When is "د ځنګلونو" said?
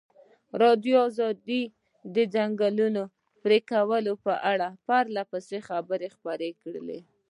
2.15-3.03